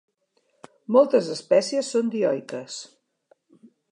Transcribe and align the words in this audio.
Moltes 0.95 1.29
espècies 1.35 1.93
són 1.95 2.11
dioiques. 2.17 2.79